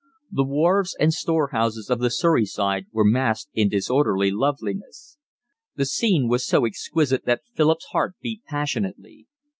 The 0.31 0.43
wharfs 0.43 0.95
and 0.99 1.13
store 1.13 1.49
houses 1.49 1.91
of 1.91 1.99
the 1.99 2.09
Surrey 2.09 2.45
Side 2.47 2.87
were 2.91 3.05
massed 3.05 3.49
in 3.53 3.69
disorderly 3.69 4.31
loveliness. 4.31 5.19
The 5.75 5.85
scene 5.85 6.27
was 6.27 6.43
so 6.43 6.65
exquisite 6.65 7.25
that 7.25 7.45
Philip's 7.53 7.85
heart 7.91 8.15
beat 8.19 8.41
passionately. 8.47 9.27